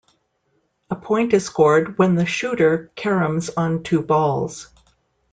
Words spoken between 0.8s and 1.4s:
A point